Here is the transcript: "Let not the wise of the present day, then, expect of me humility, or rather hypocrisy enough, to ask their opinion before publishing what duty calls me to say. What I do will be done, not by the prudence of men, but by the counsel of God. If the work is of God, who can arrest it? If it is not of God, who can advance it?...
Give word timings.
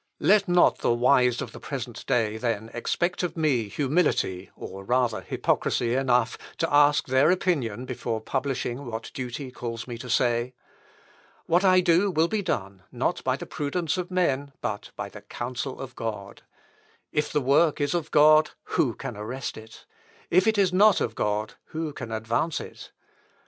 "Let 0.19 0.47
not 0.47 0.79
the 0.79 0.95
wise 0.95 1.43
of 1.43 1.51
the 1.51 1.59
present 1.59 2.03
day, 2.07 2.37
then, 2.37 2.71
expect 2.73 3.21
of 3.21 3.37
me 3.37 3.67
humility, 3.69 4.49
or 4.55 4.83
rather 4.83 5.21
hypocrisy 5.21 5.93
enough, 5.93 6.39
to 6.57 6.73
ask 6.73 7.05
their 7.05 7.29
opinion 7.29 7.85
before 7.85 8.19
publishing 8.19 8.87
what 8.89 9.11
duty 9.13 9.51
calls 9.51 9.85
me 9.87 9.99
to 9.99 10.09
say. 10.09 10.55
What 11.45 11.63
I 11.63 11.81
do 11.81 12.09
will 12.09 12.27
be 12.27 12.41
done, 12.41 12.81
not 12.91 13.23
by 13.23 13.35
the 13.37 13.45
prudence 13.45 13.95
of 13.95 14.09
men, 14.09 14.53
but 14.59 14.89
by 14.95 15.07
the 15.07 15.21
counsel 15.21 15.79
of 15.79 15.95
God. 15.95 16.41
If 17.11 17.31
the 17.31 17.39
work 17.39 17.79
is 17.79 17.93
of 17.93 18.09
God, 18.09 18.49
who 18.73 18.95
can 18.95 19.15
arrest 19.15 19.55
it? 19.55 19.85
If 20.31 20.47
it 20.47 20.57
is 20.57 20.73
not 20.73 20.99
of 20.99 21.13
God, 21.13 21.53
who 21.73 21.93
can 21.93 22.11
advance 22.11 22.59
it?... 22.59 22.91